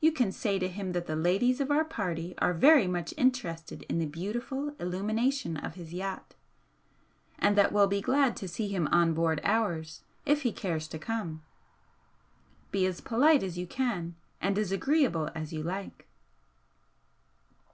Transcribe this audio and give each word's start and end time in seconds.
You 0.00 0.12
can 0.12 0.30
say 0.30 0.60
to 0.60 0.68
him 0.68 0.92
that 0.92 1.08
the 1.08 1.16
ladies 1.16 1.60
of 1.60 1.68
our 1.72 1.84
party 1.84 2.36
are 2.38 2.54
very 2.54 2.86
much 2.86 3.12
interested 3.16 3.82
in 3.88 3.98
the 3.98 4.06
beautiful 4.06 4.76
illumination 4.78 5.56
of 5.56 5.74
his 5.74 5.92
yacht, 5.92 6.36
and 7.36 7.56
that 7.56 7.72
we'll 7.72 7.88
be 7.88 8.00
glad 8.00 8.36
to 8.36 8.46
see 8.48 8.68
him 8.68 8.86
on 8.92 9.12
board 9.12 9.40
ours, 9.42 10.04
if 10.24 10.42
he 10.42 10.52
cares 10.52 10.86
to 10.86 11.00
come. 11.00 11.42
Be 12.70 12.86
as 12.86 13.00
polite 13.00 13.42
as 13.42 13.58
you 13.58 13.66
can, 13.66 14.14
and 14.40 14.56
as 14.56 14.70
agreeable 14.70 15.30
as 15.34 15.52
you 15.52 15.64
like." 15.64 16.06